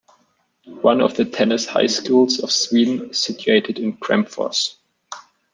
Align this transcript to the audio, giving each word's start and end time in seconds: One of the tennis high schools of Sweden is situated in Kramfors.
One 0.81 0.99
of 0.99 1.15
the 1.15 1.25
tennis 1.25 1.67
high 1.67 1.85
schools 1.85 2.39
of 2.39 2.49
Sweden 2.51 3.11
is 3.11 3.19
situated 3.21 3.77
in 3.77 3.97
Kramfors. 3.97 4.77